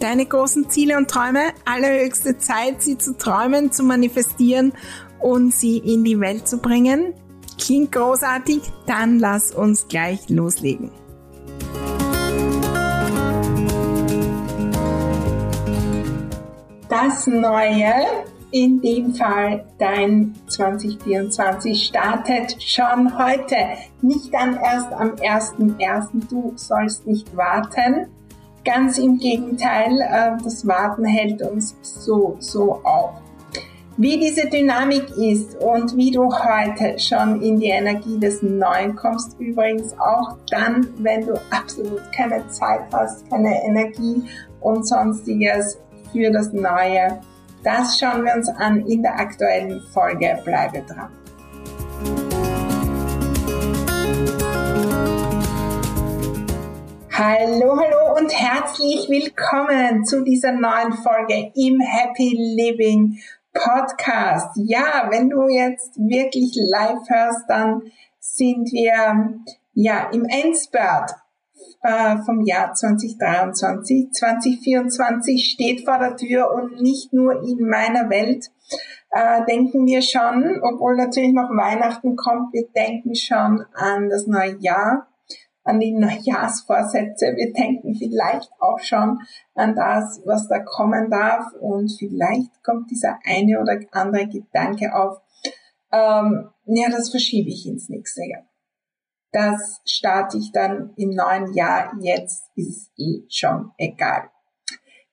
[0.00, 1.52] deine großen Ziele und Träume.
[1.64, 4.72] Allerhöchste Zeit, sie zu träumen, zu manifestieren
[5.20, 7.14] und sie in die Welt zu bringen.
[7.58, 8.62] Klingt großartig?
[8.86, 10.90] Dann lass uns gleich loslegen.
[16.88, 17.92] Das Neue,
[18.50, 23.56] in dem Fall dein 2024, startet schon heute.
[24.02, 26.28] Nicht dann erst am 1.1.
[26.28, 28.08] Du sollst nicht warten
[28.64, 33.12] Ganz im Gegenteil, äh, das Warten hält uns so, so auf.
[33.96, 39.38] Wie diese Dynamik ist und wie du heute schon in die Energie des Neuen kommst,
[39.38, 44.22] übrigens auch dann, wenn du absolut keine Zeit hast, keine Energie
[44.60, 45.78] und sonstiges
[46.12, 47.20] für das Neue.
[47.62, 50.38] Das schauen wir uns an in der aktuellen Folge.
[50.44, 51.19] Bleibe dran.
[57.22, 63.18] Hallo, hallo und herzlich willkommen zu dieser neuen Folge im Happy Living
[63.52, 64.56] Podcast.
[64.56, 67.82] Ja, wenn du jetzt wirklich live hörst, dann
[68.20, 69.34] sind wir
[69.74, 71.10] ja im Endspurt
[71.82, 74.12] äh, vom Jahr 2023.
[74.12, 78.46] 2024 steht vor der Tür und nicht nur in meiner Welt
[79.10, 84.56] äh, denken wir schon, obwohl natürlich noch Weihnachten kommt, wir denken schon an das neue
[84.60, 85.09] Jahr
[85.70, 87.26] an die Neujahrsvorsätze.
[87.36, 89.20] Wir denken vielleicht auch schon
[89.54, 95.18] an das, was da kommen darf und vielleicht kommt dieser eine oder andere Gedanke auf.
[95.92, 98.42] Ähm, ja, das verschiebe ich ins nächste Jahr.
[99.32, 101.92] Das starte ich dann im neuen Jahr.
[102.00, 104.28] Jetzt ist eh schon egal.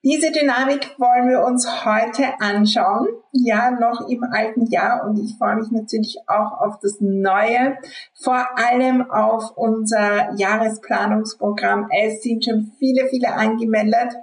[0.04, 3.08] Diese Dynamik wollen wir uns heute anschauen.
[3.32, 7.76] Ja, noch im alten Jahr und ich freue mich natürlich auch auf das neue,
[8.14, 11.88] vor allem auf unser Jahresplanungsprogramm.
[11.90, 14.14] Es sind schon viele, viele angemeldet,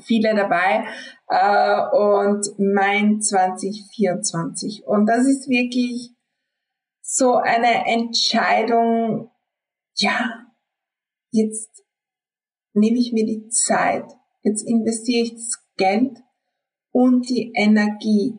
[0.00, 0.86] viele dabei
[1.28, 4.86] äh, und mein 2024.
[4.86, 6.14] Und das ist wirklich
[7.00, 9.28] so eine Entscheidung,
[9.96, 10.46] ja,
[11.32, 11.84] jetzt
[12.74, 14.04] nehme ich mir die Zeit
[14.42, 16.18] Jetzt investiere ich das Geld
[16.90, 18.38] und die Energie.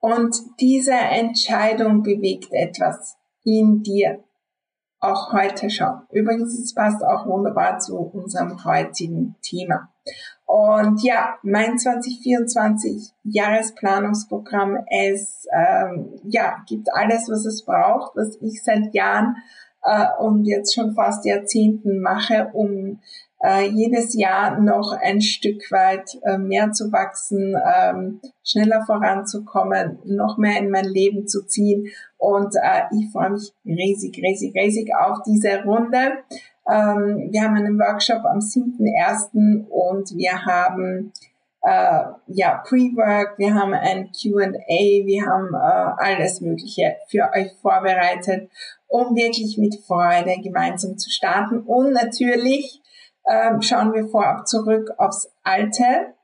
[0.00, 4.22] Und diese Entscheidung bewegt etwas in dir.
[5.00, 6.02] Auch heute schon.
[6.10, 9.92] Übrigens, es passt auch wunderbar zu unserem heutigen Thema.
[10.46, 18.62] Und ja, mein 2024 Jahresplanungsprogramm, es ähm, ja, gibt alles, was es braucht, was ich
[18.62, 19.36] seit Jahren
[19.82, 23.00] äh, und jetzt schon fast Jahrzehnten mache, um
[23.42, 30.38] äh, jedes Jahr noch ein Stück weit äh, mehr zu wachsen, ähm, schneller voranzukommen, noch
[30.38, 31.88] mehr in mein Leben zu ziehen.
[32.16, 36.18] Und äh, ich freue mich riesig, riesig, riesig auf diese Runde.
[36.68, 39.66] Ähm, wir haben einen Workshop am 7.1.
[39.68, 41.12] und wir haben
[41.62, 48.50] äh, ja, Pre-Work, wir haben ein Q&A, wir haben äh, alles Mögliche für euch vorbereitet,
[48.88, 52.80] um wirklich mit Freude gemeinsam zu starten und natürlich
[53.26, 56.14] ähm, schauen wir vorab zurück aufs Alte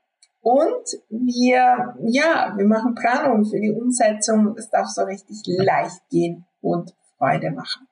[0.41, 4.55] und wir, ja, wir machen Planung für die Umsetzung.
[4.57, 7.87] Es darf so richtig leicht gehen und Freude machen.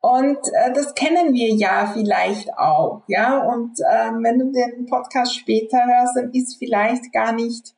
[0.00, 3.38] Und äh, das kennen wir ja vielleicht auch, ja.
[3.38, 7.74] Und äh, wenn du den Podcast später hörst, dann ist vielleicht gar nicht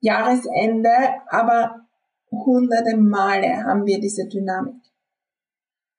[0.00, 0.90] Jahresende,
[1.28, 1.86] aber
[2.30, 4.79] hunderte Male haben wir diese Dynamik.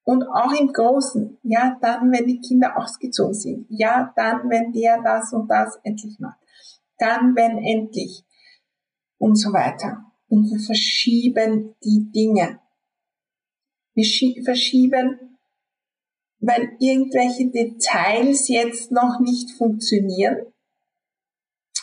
[0.04, 5.02] Und auch im Großen, ja, dann, wenn die Kinder ausgezogen sind, ja, dann, wenn der
[5.02, 6.40] das und das endlich macht,
[6.98, 8.24] dann, wenn endlich
[9.18, 10.06] und so weiter.
[10.28, 12.60] Und wir verschieben die Dinge.
[13.94, 15.32] Wir verschieben
[16.42, 20.38] wenn irgendwelche Details jetzt noch nicht funktionieren.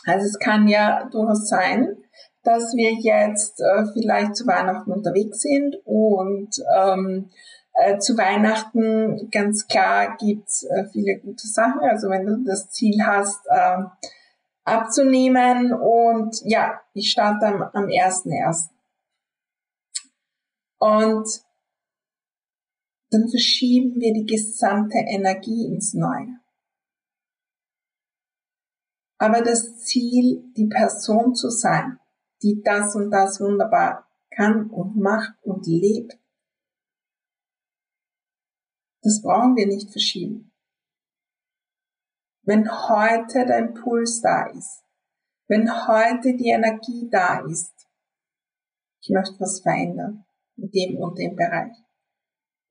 [0.04, 1.96] Also es kann ja durchaus sein,
[2.42, 7.30] dass wir jetzt äh, vielleicht zu Weihnachten unterwegs sind und ähm,
[7.78, 11.80] äh, zu Weihnachten ganz klar gibt's äh, viele gute Sachen.
[11.80, 13.84] Also wenn du das Ziel hast, äh,
[14.64, 18.68] abzunehmen und ja, ich starte am, am 1.1.
[20.78, 21.26] Und
[23.10, 26.40] dann verschieben wir die gesamte Energie ins Neue.
[29.18, 31.98] Aber das Ziel, die Person zu sein,
[32.42, 36.18] die das und das wunderbar kann und macht und lebt,
[39.08, 40.52] das brauchen wir nicht verschieben.
[42.42, 44.84] Wenn heute der Impuls da ist,
[45.46, 47.72] wenn heute die Energie da ist,
[49.00, 50.26] ich möchte was verändern
[50.56, 51.74] in dem und dem Bereich,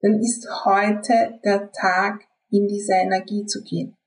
[0.01, 3.97] dann ist heute der Tag, in diese Energie zu gehen.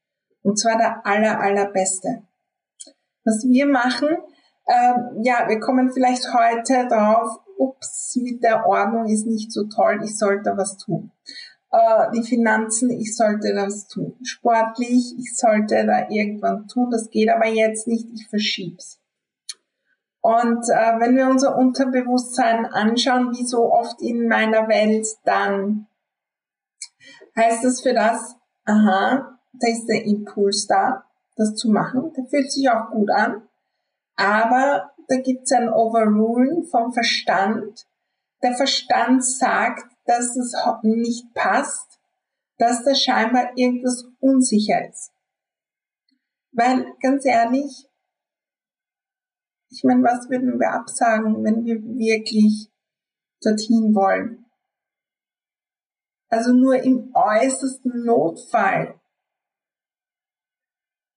[0.43, 2.23] Und zwar der aller, allerbeste.
[3.25, 4.09] Was wir machen,
[4.67, 10.01] ähm, ja, wir kommen vielleicht heute drauf, ups, mit der Ordnung ist nicht so toll,
[10.05, 11.11] ich sollte was tun.
[11.73, 14.17] Äh, die Finanzen, ich sollte das tun.
[14.23, 19.01] Sportlich, ich sollte da irgendwann tun, das geht aber jetzt nicht, ich verschieb's.
[20.21, 25.87] Und äh, wenn wir unser Unterbewusstsein anschauen, wie so oft in meiner Welt, dann
[27.37, 31.05] heißt das für das, aha, da ist der Impuls da,
[31.37, 32.13] das zu machen.
[32.17, 33.43] Der fühlt sich auch gut an.
[34.17, 37.87] Aber da gibt es ein Overrulen vom Verstand.
[38.43, 42.01] Der Verstand sagt, dass es nicht passt,
[42.59, 45.13] dass da scheinbar irgendwas unsicher ist.
[46.51, 47.87] Weil, ganz ehrlich,
[49.71, 52.69] ich meine, was würden wir absagen, wenn wir wirklich
[53.41, 54.47] dorthin wollen?
[56.29, 59.01] Also nur im äußersten Notfall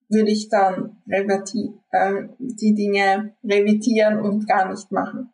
[0.07, 5.33] würde ich dann äh, die Dinge revitieren und gar nicht machen.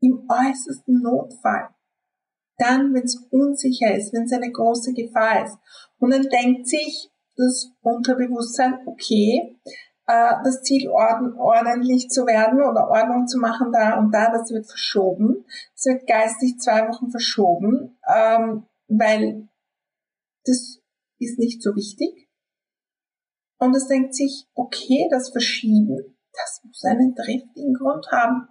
[0.00, 1.71] Im äußersten Notfall.
[2.62, 5.56] Dann, wenn es unsicher ist, wenn es eine große Gefahr ist.
[5.98, 9.58] Und dann denkt sich das Unterbewusstsein, okay,
[10.06, 14.50] äh, das Ziel orden, ordentlich zu werden oder Ordnung zu machen da und da, das
[14.50, 15.44] wird verschoben.
[15.74, 19.48] Es wird geistig zwei Wochen verschoben, ähm, weil
[20.44, 20.80] das
[21.18, 22.28] ist nicht so wichtig.
[23.58, 28.48] Und es denkt sich, okay, das Verschieben, das muss einen triftigen Grund haben,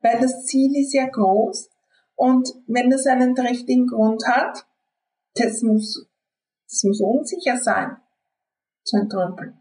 [0.00, 1.68] weil das Ziel ist ja groß.
[2.16, 4.66] Und wenn das einen triftigen Grund hat,
[5.34, 6.08] das muss,
[6.68, 7.96] das muss unsicher sein,
[8.84, 9.60] zu entrümpeln.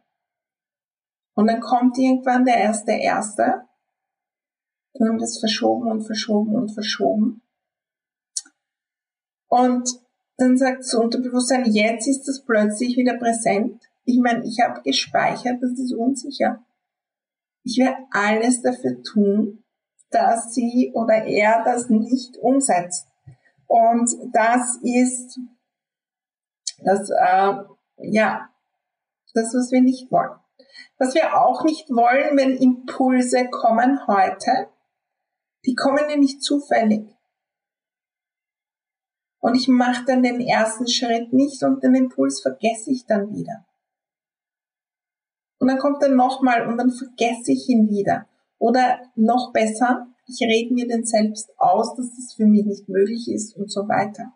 [1.36, 3.68] Und dann kommt irgendwann der erste Erste.
[4.94, 7.42] Dann haben wir das verschoben und verschoben und verschoben.
[9.48, 9.90] Und
[10.38, 13.82] dann sagt das Unterbewusstsein, jetzt ist das plötzlich wieder präsent.
[14.04, 16.64] Ich meine, ich habe gespeichert, das ist unsicher.
[17.64, 19.63] Ich werde alles dafür tun,
[20.14, 23.08] dass sie oder er das nicht umsetzt.
[23.68, 25.40] Und das ist
[26.84, 27.54] das, äh,
[27.98, 28.50] ja,
[29.34, 30.32] das, was wir nicht wollen.
[30.98, 34.70] Was wir auch nicht wollen, wenn Impulse kommen heute,
[35.66, 37.08] die kommen ja nicht zufällig.
[39.40, 43.66] Und ich mache dann den ersten Schritt nicht und den Impuls vergesse ich dann wieder.
[45.60, 48.28] Und dann kommt er nochmal und dann vergesse ich ihn wieder.
[48.64, 53.28] Oder noch besser, ich rede mir den selbst aus, dass das für mich nicht möglich
[53.30, 54.32] ist und so weiter.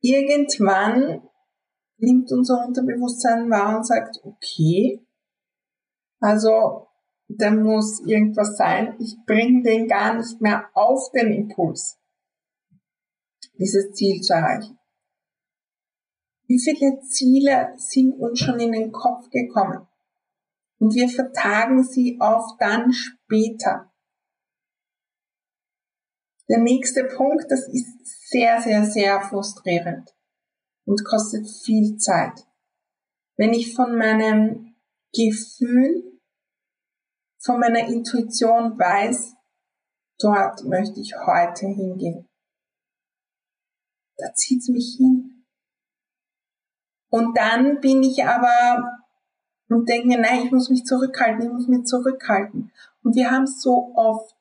[0.00, 1.28] Irgendwann
[1.98, 5.06] nimmt unser Unterbewusstsein wahr und sagt, okay,
[6.20, 6.86] also
[7.28, 12.00] da muss irgendwas sein, ich bringe den gar nicht mehr auf den Impuls,
[13.58, 14.78] dieses Ziel zu erreichen.
[16.46, 19.86] Wie viele Ziele sind uns schon in den Kopf gekommen?
[20.82, 23.92] Und wir vertagen sie auf dann später.
[26.48, 30.10] Der nächste Punkt, das ist sehr, sehr, sehr frustrierend
[30.84, 32.48] und kostet viel Zeit.
[33.36, 34.74] Wenn ich von meinem
[35.14, 36.18] Gefühl,
[37.38, 39.36] von meiner Intuition weiß,
[40.18, 42.28] dort möchte ich heute hingehen.
[44.16, 45.44] Da zieht's mich hin.
[47.08, 49.01] Und dann bin ich aber
[49.74, 52.70] und denke mir, nein, ich muss mich zurückhalten, ich muss mich zurückhalten.
[53.02, 54.34] Und wir haben so oft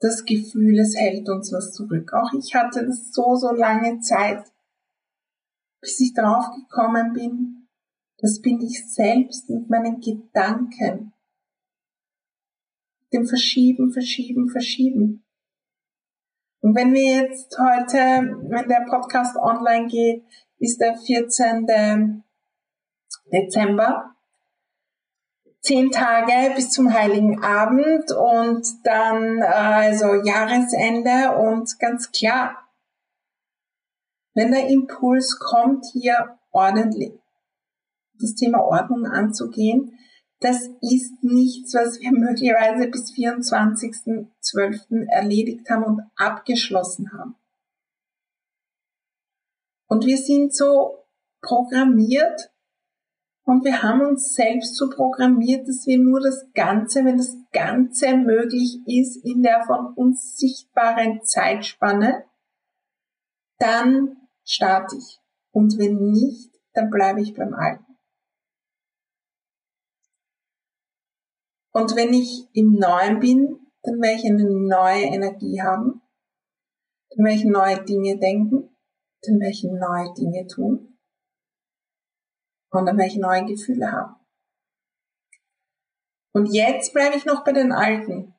[0.00, 2.12] das Gefühl, es hält uns was zurück.
[2.12, 4.44] Auch ich hatte das so, so lange Zeit,
[5.80, 7.68] bis ich draufgekommen bin,
[8.18, 11.12] das bin ich selbst mit meinen Gedanken.
[13.12, 15.24] Dem Verschieben, Verschieben, Verschieben.
[16.60, 20.24] Und wenn wir jetzt heute, wenn der Podcast online geht,
[20.58, 22.24] ist der 14.
[23.32, 24.16] Dezember.
[25.60, 32.68] Zehn Tage bis zum Heiligen Abend und dann also Jahresende und ganz klar,
[34.34, 37.12] wenn der Impuls kommt, hier ordentlich
[38.20, 39.98] das Thema Ordnung anzugehen,
[40.40, 45.08] das ist nichts, was wir möglicherweise bis 24.12.
[45.08, 47.34] erledigt haben und abgeschlossen haben.
[49.88, 51.04] Und wir sind so
[51.40, 52.52] programmiert
[53.48, 58.14] und wir haben uns selbst so programmiert, dass wir nur das Ganze, wenn das Ganze
[58.14, 62.26] möglich ist, in der von uns sichtbaren Zeitspanne,
[63.58, 65.18] dann starte ich.
[65.50, 67.86] Und wenn nicht, dann bleibe ich beim Alten.
[71.72, 76.02] Und wenn ich im Neuen bin, dann werde ich eine neue Energie haben.
[77.16, 78.76] Dann werde ich neue Dinge denken.
[79.22, 80.97] Dann werde ich neue Dinge tun.
[82.70, 84.14] Und dann werde ich neue Gefühle haben.
[86.32, 88.34] Und jetzt bleibe ich noch bei den Alten.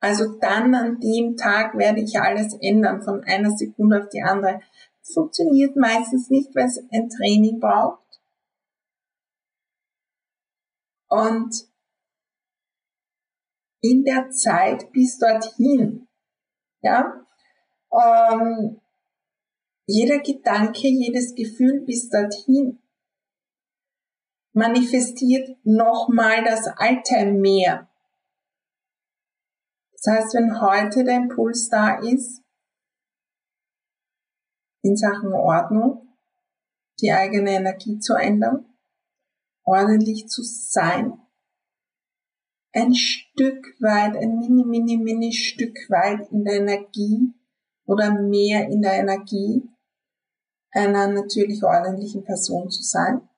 [0.00, 4.60] Also dann an dem Tag werde ich alles ändern, von einer Sekunde auf die andere.
[5.00, 8.00] Das funktioniert meistens nicht, weil es ein Training braucht.
[11.08, 11.70] Und
[13.82, 16.06] in der Zeit bis dorthin.
[16.82, 17.26] Ja,
[17.92, 18.80] ähm,
[19.86, 22.79] jeder Gedanke, jedes Gefühl bis dorthin
[24.52, 27.88] manifestiert nochmal das alte mehr.
[29.92, 32.42] Das heißt, wenn heute der Impuls da ist,
[34.82, 36.16] in Sachen Ordnung,
[37.00, 38.66] die eigene Energie zu ändern,
[39.64, 41.20] ordentlich zu sein,
[42.72, 47.34] ein Stück weit, ein mini, mini, mini Stück weit in der Energie
[47.84, 49.68] oder mehr in der Energie
[50.70, 53.28] einer natürlich ordentlichen Person zu sein.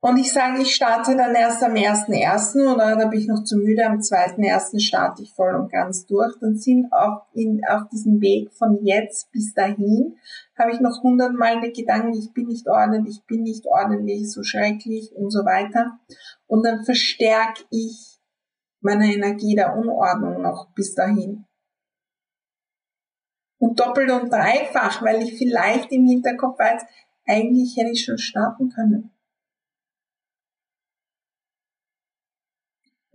[0.00, 2.72] Und ich sage, ich starte dann erst am 1.1.
[2.72, 4.78] oder da bin ich noch zu müde, am 2.1.
[4.78, 6.38] starte ich voll und ganz durch.
[6.40, 10.16] Dann sind auch in, auf diesem Weg von jetzt bis dahin,
[10.58, 14.42] habe ich noch hundertmal die Gedanken, ich bin nicht ordentlich, ich bin nicht ordentlich, so
[14.42, 15.98] schrecklich und so weiter.
[16.46, 18.20] Und dann verstärke ich
[18.80, 21.46] meine Energie der Unordnung noch bis dahin.
[23.58, 26.82] Und doppelt und dreifach, weil ich vielleicht im Hinterkopf weiß,
[27.26, 29.15] eigentlich hätte ich schon starten können.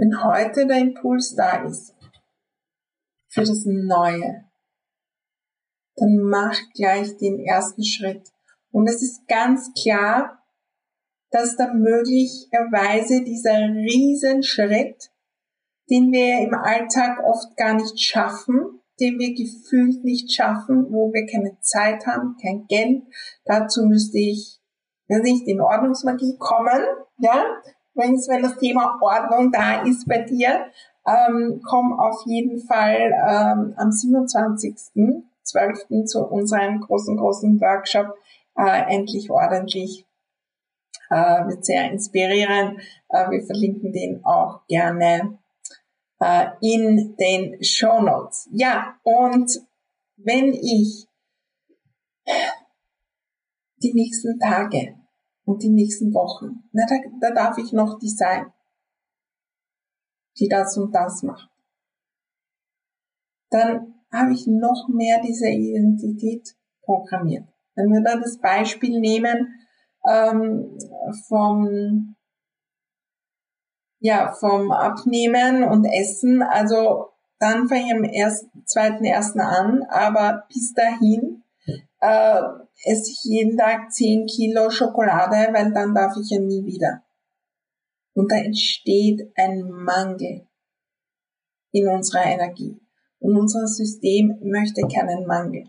[0.02, 1.94] Wenn heute der Impuls da ist
[3.28, 4.46] für das Neue,
[5.96, 8.28] dann mach gleich den ersten Schritt.
[8.72, 10.44] Und es ist ganz klar,
[11.30, 15.12] dass da möglicherweise dieser Riesenschritt,
[15.92, 21.28] den wir im Alltag oft gar nicht schaffen, den wir gefühlt nicht schaffen, wo wir
[21.28, 23.04] keine Zeit haben, kein Geld.
[23.46, 24.60] Dazu müsste ich,
[25.08, 26.82] wenn nicht in Ordnungsmagie kommen,
[27.20, 27.46] ja,
[27.94, 30.68] wenn das Thema Ordnung da ist bei dir,
[31.06, 36.06] ähm, komm auf jeden Fall ähm, am 27.12.
[36.06, 38.16] zu unserem großen, großen Workshop
[38.58, 40.06] äh, Endlich ordentlich.
[41.10, 42.80] Äh, wird sehr inspirierend.
[43.10, 45.40] Äh, wir verlinken den auch gerne
[46.20, 48.48] äh, in den Show Notes.
[48.54, 49.62] Ja, und
[50.16, 51.08] wenn ich
[53.84, 54.96] die nächsten Tage
[55.46, 56.64] und die nächsten Wochen.
[56.72, 58.52] Na, da, da darf ich noch die sein,
[60.40, 61.50] die das und das macht.
[63.50, 67.48] Dann habe ich noch mehr diese Identität programmiert.
[67.76, 69.56] Wenn wir da das Beispiel nehmen
[70.08, 70.78] ähm,
[71.28, 72.16] vom
[74.00, 80.46] ja vom Abnehmen und Essen, also dann fange ich am ersten, zweiten ersten an, aber
[80.50, 81.44] bis dahin
[82.02, 82.42] äh,
[82.84, 87.04] esse ich jeden Tag 10 Kilo Schokolade, weil dann darf ich ja nie wieder.
[88.14, 90.48] Und da entsteht ein Mangel
[91.72, 92.82] in unserer Energie.
[93.20, 95.66] Und unser System möchte keinen Mangel.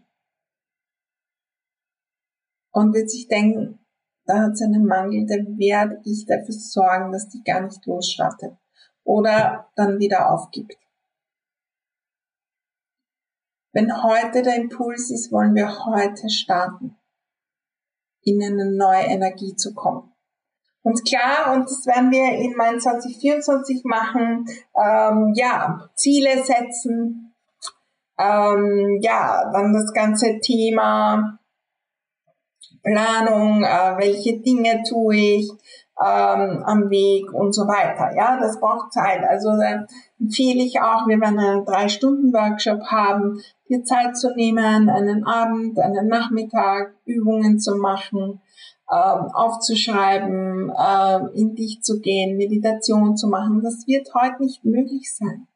[2.73, 3.79] Und wird sich denken,
[4.25, 8.57] da hat es einen Mangel, da werde ich dafür sorgen, dass die gar nicht losstartet.
[9.05, 10.77] Oder dann wieder aufgibt.
[13.73, 16.97] Wenn heute der Impuls ist, wollen wir heute starten,
[18.23, 20.13] in eine neue Energie zu kommen.
[20.83, 27.35] Und klar, und das werden wir in mein 2024 machen, ähm, ja, Ziele setzen,
[28.19, 31.39] ähm, ja, dann das ganze Thema
[32.83, 35.51] Planung, äh, welche Dinge tue ich,
[36.05, 38.15] ähm, am Weg und so weiter.
[38.17, 39.23] Ja, das braucht Zeit.
[39.25, 39.87] Also äh,
[40.21, 45.25] empfehle ich auch, wenn wir einen drei Stunden Workshop haben, dir Zeit zu nehmen, einen
[45.25, 48.41] Abend, einen Nachmittag Übungen zu machen,
[48.89, 53.63] äh, aufzuschreiben, äh, in dich zu gehen, Meditation zu machen.
[53.63, 55.47] Das wird heute nicht möglich sein.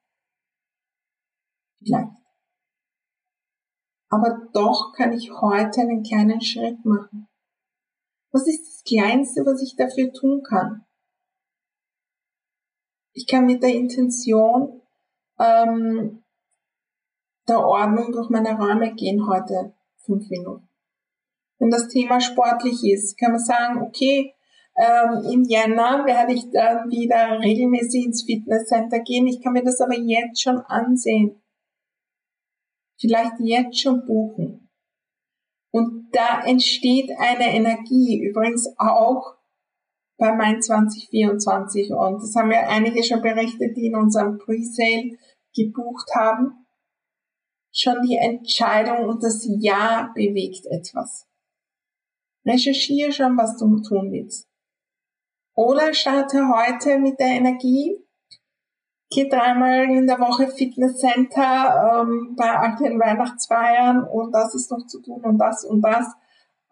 [1.78, 2.12] Vielleicht.
[4.08, 7.28] Aber doch kann ich heute einen kleinen Schritt machen.
[8.32, 10.84] Was ist das Kleinste, was ich dafür tun kann?
[13.12, 14.82] Ich kann mit der Intention
[15.38, 16.22] ähm,
[17.48, 20.68] der Ordnung durch meine Räume gehen heute fünf Minuten.
[21.58, 24.34] Wenn das Thema sportlich ist, kann man sagen, okay,
[24.76, 29.26] ähm, im Jänner werde ich dann wieder regelmäßig ins Fitnesscenter gehen.
[29.26, 31.42] Ich kann mir das aber jetzt schon ansehen.
[33.00, 34.65] Vielleicht jetzt schon buchen.
[35.76, 39.34] Und da entsteht eine Energie, übrigens auch
[40.16, 41.92] bei Mein 2024.
[41.92, 45.18] Und das haben ja einige schon berichtet, die in unserem Presale
[45.54, 46.66] gebucht haben.
[47.74, 51.26] Schon die Entscheidung und das Ja bewegt etwas.
[52.46, 54.48] Recherchiere schon, was du tun willst.
[55.54, 58.02] Oder starte heute mit der Energie,
[59.10, 64.86] gehe dreimal in der Woche Fitnesscenter ähm, bei all den Weihnachtsfeiern und das ist noch
[64.86, 66.12] zu tun und das und das.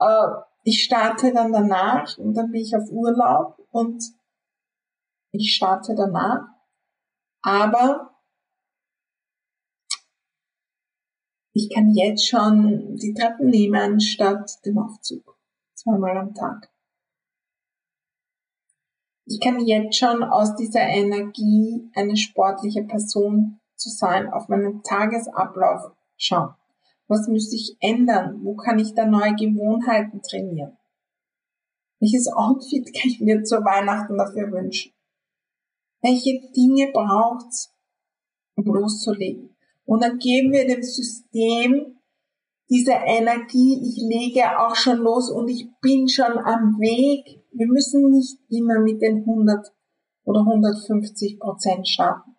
[0.00, 4.03] Äh, ich starte dann danach und dann bin ich auf Urlaub und
[5.31, 6.47] ich starte danach.
[7.43, 8.14] Aber
[11.53, 15.37] ich kann jetzt schon die Treppen nehmen statt dem Aufzug.
[15.75, 16.74] Zweimal am Tag.
[19.26, 25.93] Ich kann jetzt schon aus dieser Energie eine sportliche Person zu sein, auf meinen Tagesablauf
[26.16, 26.54] schauen.
[27.09, 28.40] Was müsste ich ändern?
[28.43, 30.76] Wo kann ich da neue Gewohnheiten trainieren?
[32.00, 34.93] Welches Outfit kann ich mir zur Weihnachten dafür wünschen?
[36.02, 37.73] Welche Dinge braucht's,
[38.57, 39.57] um loszulegen?
[39.87, 41.99] Und dann geben wir dem System
[42.71, 47.44] diese Energie, ich lege auch schon los und ich bin schon am Weg.
[47.56, 49.73] Wir müssen nicht immer mit den 100
[50.25, 52.34] oder 150 Prozent starten.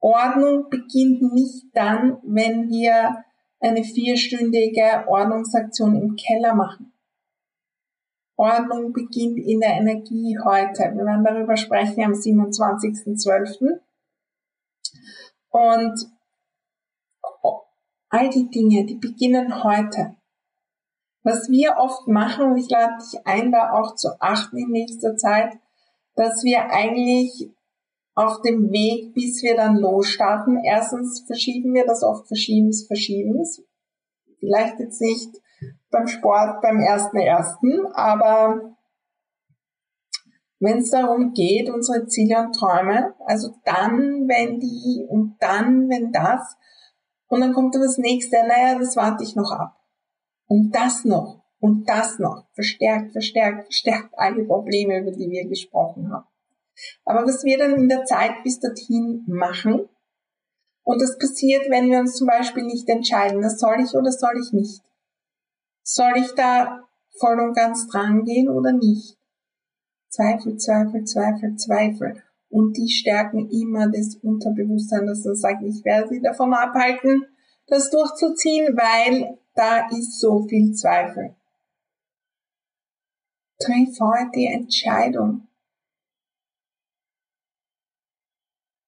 [0.00, 3.24] Ordnung beginnt nicht dann, wenn wir
[3.60, 6.92] eine vierstündige Ordnungsaktion im Keller machen.
[8.36, 10.92] Ordnung beginnt in der Energie heute.
[10.94, 13.80] Wir werden darüber sprechen am 27.12.
[15.50, 16.10] Und
[18.08, 20.16] all die Dinge, die beginnen heute.
[21.24, 25.16] Was wir oft machen, und ich lade dich ein, da auch zu achten in nächster
[25.16, 25.56] Zeit,
[26.14, 27.50] dass wir eigentlich
[28.14, 33.62] auf dem Weg, bis wir dann losstarten, erstens verschieben wir das oft Verschiebens, Verschiebens.
[34.38, 35.30] Vielleicht jetzt nicht
[35.90, 38.76] beim Sport beim ersten ersten, aber
[40.60, 46.12] wenn es darum geht, unsere Ziele und Träume, also dann, wenn die und dann, wenn
[46.12, 46.56] das,
[47.28, 49.73] und dann kommt das nächste, naja, das warte ich noch ab.
[50.46, 56.12] Und das noch und das noch, verstärkt, verstärkt, verstärkt alle Probleme, über die wir gesprochen
[56.12, 56.26] haben.
[57.06, 59.88] Aber was wir dann in der Zeit bis dorthin machen,
[60.82, 64.38] und das passiert, wenn wir uns zum Beispiel nicht entscheiden, das soll ich oder soll
[64.38, 64.82] ich nicht.
[65.82, 66.86] Soll ich da
[67.18, 69.16] voll und ganz dran gehen oder nicht?
[70.10, 72.22] Zweifel, Zweifel, Zweifel, Zweifel.
[72.50, 77.24] Und die stärken immer das Unterbewusstsein, dass er sagt, ich werde sie davon abhalten,
[77.66, 81.34] das durchzuziehen, weil da ist so viel Zweifel.
[83.60, 85.48] Triff heute die Entscheidung,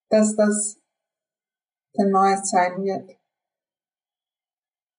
[0.08, 0.78] dass das
[1.96, 3.16] der neue sein wird.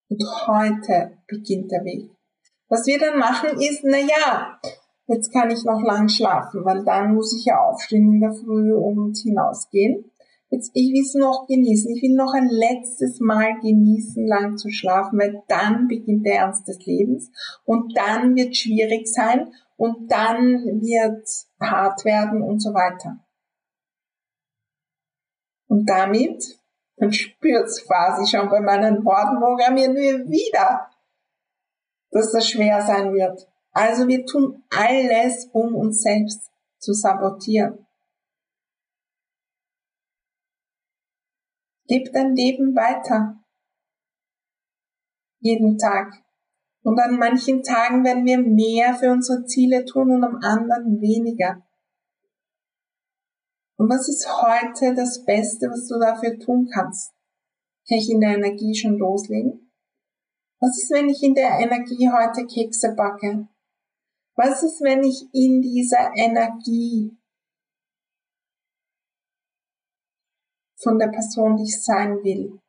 [0.10, 2.12] Und heute beginnt der Weg.
[2.70, 4.60] Was wir dann machen ist, na ja,
[5.08, 8.74] jetzt kann ich noch lang schlafen, weil dann muss ich ja aufstehen in der Früh
[8.74, 10.12] und hinausgehen.
[10.50, 11.94] Jetzt, ich will es noch genießen.
[11.96, 16.68] Ich will noch ein letztes Mal genießen, lang zu schlafen, weil dann beginnt der Ernst
[16.68, 17.32] des Lebens
[17.66, 21.28] und dann wird schwierig sein und dann wird
[21.60, 23.20] hart werden und so weiter.
[25.68, 26.58] Und damit
[27.00, 30.90] man spürt's quasi schon bei meinen Worten, programmieren wir wieder,
[32.10, 33.48] dass das schwer sein wird.
[33.72, 37.87] Also wir tun alles, um uns selbst zu sabotieren.
[41.90, 43.42] Leb dein Leben weiter.
[45.40, 46.14] Jeden Tag.
[46.84, 51.64] Und an manchen Tagen werden wir mehr für unsere Ziele tun und am anderen weniger.
[53.78, 57.14] Und was ist heute das Beste, was du dafür tun kannst?
[57.88, 59.72] Kann ich in der Energie schon loslegen?
[60.60, 63.48] Was ist, wenn ich in der Energie heute Kekse backe?
[64.36, 67.17] Was ist, wenn ich in dieser Energie
[70.78, 72.60] von der Person, die ich sein will,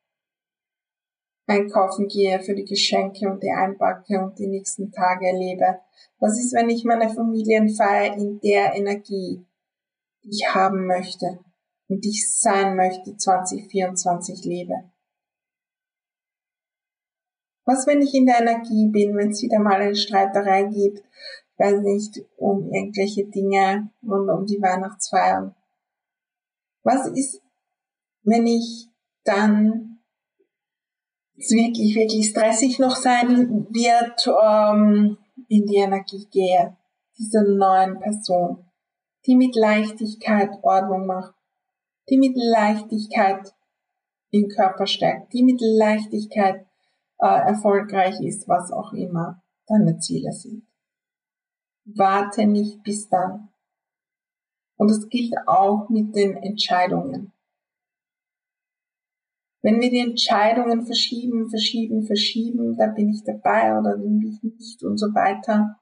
[1.47, 5.81] einkaufen gehe für die Geschenke und die einpacke und die nächsten Tage erlebe?
[6.19, 9.45] Was ist, wenn ich meine Familienfeier in der Energie,
[10.25, 11.39] die ich haben möchte
[11.89, 14.75] und die ich sein möchte, 2024 lebe?
[17.65, 21.03] Was, wenn ich in der Energie bin, wenn es wieder mal eine Streiterei gibt,
[21.59, 25.55] weiß nicht, um irgendwelche Dinge rund um die Weihnachtsfeiern?
[26.83, 27.43] Was ist,
[28.23, 28.89] wenn ich
[29.25, 30.01] dann
[31.35, 36.77] wirklich, wirklich stressig noch sein wird, ähm, in die Energie gehe,
[37.17, 38.65] dieser neuen Person,
[39.27, 41.35] die mit Leichtigkeit Ordnung macht,
[42.09, 43.55] die mit Leichtigkeit
[44.33, 46.67] den Körper stärkt, die mit Leichtigkeit
[47.19, 50.67] äh, erfolgreich ist, was auch immer deine Ziele sind.
[51.85, 53.49] Warte nicht bis dann.
[54.77, 57.33] Und das gilt auch mit den Entscheidungen.
[59.63, 64.83] Wenn wir die Entscheidungen verschieben, verschieben, verschieben, da bin ich dabei oder bin ich nicht
[64.85, 65.79] und so weiter.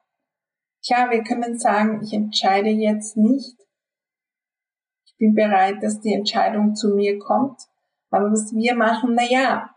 [0.82, 3.56] Tja, wir können sagen, ich entscheide jetzt nicht.
[5.04, 7.60] Ich bin bereit, dass die Entscheidung zu mir kommt.
[8.10, 9.74] Aber was wir machen, na ja,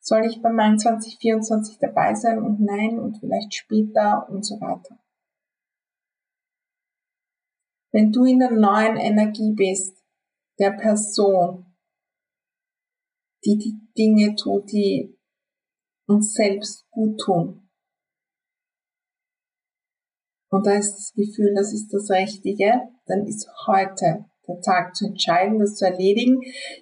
[0.00, 4.98] soll ich bei meinem 2024 dabei sein und nein und vielleicht später und so weiter.
[7.92, 10.02] Wenn du in der neuen Energie bist,
[10.58, 11.71] der Person,
[13.44, 15.18] die die Dinge tut, die
[16.06, 17.68] uns selbst gut tun.
[20.50, 25.06] Und da ist das Gefühl, das ist das Richtige, dann ist heute der Tag zu
[25.06, 26.40] entscheiden, das zu erledigen,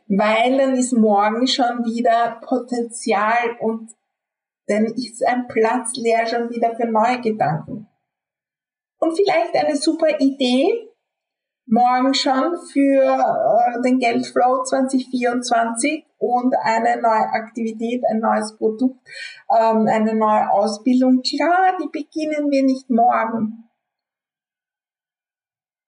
[0.09, 3.91] weil dann ist morgen schon wieder Potenzial und
[4.67, 7.87] dann ist ein Platz leer schon wieder für neue Gedanken.
[8.99, 10.90] Und vielleicht eine super Idee,
[11.71, 18.99] morgen schon für äh, den Geldflow 2024 und eine neue Aktivität, ein neues Produkt,
[19.49, 21.23] ähm, eine neue Ausbildung.
[21.23, 23.71] Klar, die beginnen wir nicht morgen.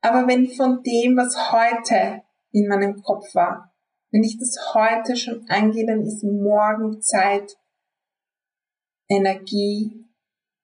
[0.00, 3.72] Aber wenn von dem, was heute in meinem Kopf war,
[4.10, 7.56] wenn ich das heute schon angehe, dann ist morgen Zeit,
[9.08, 10.06] Energie,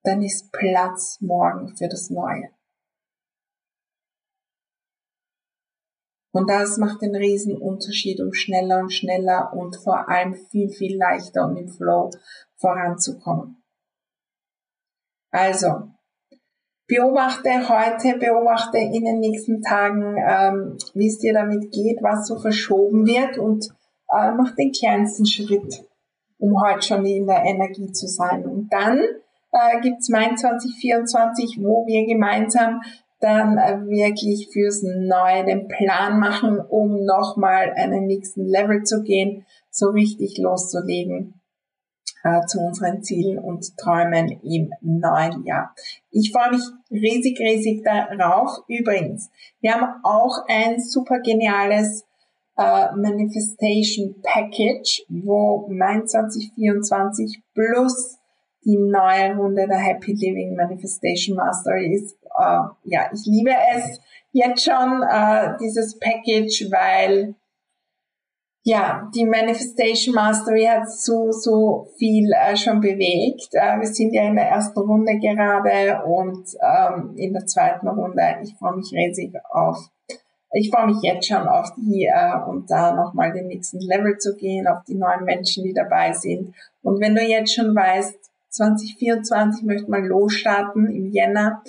[0.02, 2.50] dann ist Platz morgen für das Neue.
[6.32, 10.98] Und das macht den riesen Unterschied, um schneller und schneller und vor allem viel, viel
[10.98, 12.10] leichter und im Flow
[12.56, 13.62] voranzukommen.
[15.30, 15.90] Also,
[16.86, 22.38] beobachte heute, beobachte in den nächsten Tagen, ähm, wie es dir damit geht, was so
[22.38, 23.66] verschoben wird und
[24.10, 25.84] äh, mach den kleinsten Schritt,
[26.38, 28.44] um heute schon in der Energie zu sein.
[28.46, 28.98] Und dann
[29.52, 32.80] äh, gibt's mein 2024, wo wir gemeinsam
[33.20, 39.44] dann äh, wirklich fürs Neue den Plan machen, um nochmal einen nächsten Level zu gehen,
[39.70, 41.40] so richtig loszulegen
[42.24, 45.74] äh, zu unseren Zielen und Träumen im neuen Jahr.
[46.10, 48.58] Ich freue mich riesig, riesig darauf.
[48.68, 52.04] Übrigens, wir haben auch ein super geniales
[52.56, 58.18] äh, Manifestation Package, wo mein 2024 plus
[58.64, 62.17] die neue Runde der Happy Living Manifestation Mastery ist.
[62.38, 64.00] Äh, ja, ich liebe es
[64.32, 67.34] jetzt schon, äh, dieses Package, weil
[68.64, 73.48] ja, die Manifestation Mastery hat so, so viel äh, schon bewegt.
[73.52, 78.22] Äh, wir sind ja in der ersten Runde gerade und ähm, in der zweiten Runde.
[78.42, 79.88] Ich freue mich riesig auf,
[80.52, 84.36] ich freue mich jetzt schon auf die äh, und da nochmal den nächsten Level zu
[84.36, 86.54] gehen, auf die neuen Menschen, die dabei sind.
[86.82, 88.18] Und wenn du jetzt schon weißt,
[88.50, 91.62] 2024 möchte mal losstarten im Jänner,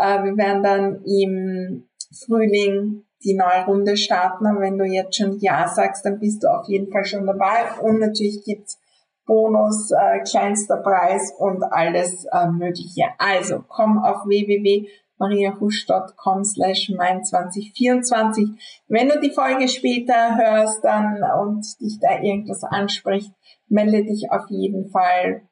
[0.00, 1.88] äh, wir werden dann im
[2.24, 4.46] Frühling die neue Runde starten.
[4.46, 7.70] Aber wenn du jetzt schon Ja sagst, dann bist du auf jeden Fall schon dabei.
[7.82, 8.80] Und natürlich gibt's
[9.26, 13.04] Bonus, äh, kleinster Preis und alles äh, Mögliche.
[13.18, 18.48] Also komm auf www.mariahusch.com slash mein 2024.
[18.88, 23.30] Wenn du die Folge später hörst dann und dich da irgendwas anspricht,
[23.68, 25.42] melde dich auf jeden Fall.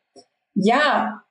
[0.54, 1.22] Ja,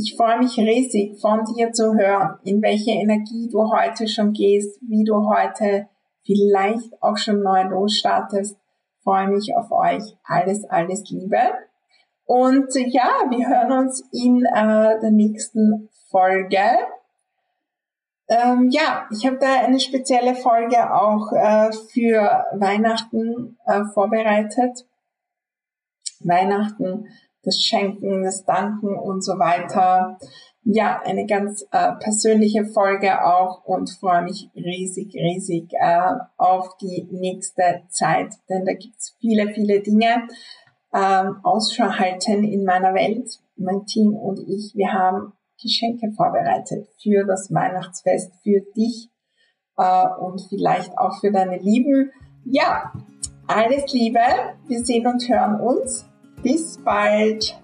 [0.00, 4.80] ich freue mich riesig von dir zu hören, in welche Energie du heute schon gehst,
[4.80, 5.88] wie du heute
[6.24, 8.56] vielleicht auch schon neu losstartest.
[8.56, 10.02] Ich freue mich auf euch.
[10.24, 11.38] Alles, alles Liebe.
[12.24, 16.62] Und ja, wir hören uns in äh, der nächsten Folge.
[18.28, 24.86] Ähm, ja, ich habe da eine spezielle Folge auch äh, für Weihnachten äh, vorbereitet.
[26.20, 27.08] Weihnachten
[27.42, 30.18] das Schenken, das Danken und so weiter.
[30.62, 37.08] Ja, eine ganz äh, persönliche Folge auch und freue mich riesig, riesig äh, auf die
[37.10, 40.28] nächste Zeit, denn da gibt's viele, viele Dinge
[40.92, 43.38] ähm, Ausschau halten in meiner Welt.
[43.56, 49.10] Mein Team und ich, wir haben Geschenke vorbereitet für das Weihnachtsfest, für dich
[49.76, 52.10] äh, und vielleicht auch für deine Lieben.
[52.44, 52.92] Ja,
[53.46, 54.20] alles Liebe,
[54.66, 56.09] wir sehen und hören uns.
[56.42, 57.56] Bis bald.